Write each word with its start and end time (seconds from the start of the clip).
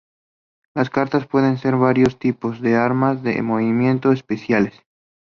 Las 0.73 0.89
cartas 0.89 1.27
pueden 1.27 1.59
ser 1.59 1.73
de 1.75 1.79
varios 1.79 2.17
tipos: 2.17 2.59
de 2.59 2.75
armas, 2.75 3.21
de 3.21 3.39
movimiento, 3.43 4.11
especiales... 4.11 4.73